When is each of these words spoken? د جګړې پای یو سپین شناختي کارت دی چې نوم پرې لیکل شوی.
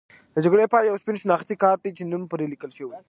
د 0.33 0.35
جګړې 0.45 0.65
پای 0.71 0.83
یو 0.89 0.99
سپین 1.01 1.15
شناختي 1.23 1.55
کارت 1.63 1.79
دی 1.83 1.91
چې 1.97 2.03
نوم 2.11 2.23
پرې 2.31 2.45
لیکل 2.51 2.71
شوی. 2.77 2.97